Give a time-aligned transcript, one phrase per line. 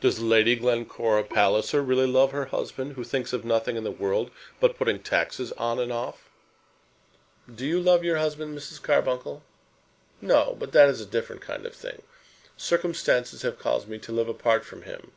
[0.00, 4.30] Does Lady Glencora Palliser really love her husband, who thinks of nothing in the world
[4.58, 6.30] but putting taxes on and off?"
[7.54, 8.80] "Do you love your husband, Mrs.
[8.80, 9.42] Carbuncle?"
[10.22, 12.00] "No; but that is a different kind of thing.
[12.56, 15.12] Circumstances have caused me to live apart from him.